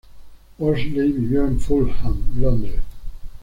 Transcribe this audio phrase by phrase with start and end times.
[0.57, 2.81] Worsley vivió en Fulham, Londres.